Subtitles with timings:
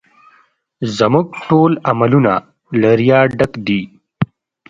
[0.97, 2.33] زموږ ټول عملونه
[2.81, 3.81] له ریا ډک دي